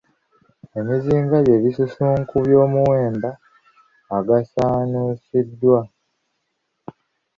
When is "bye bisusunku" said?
1.45-2.33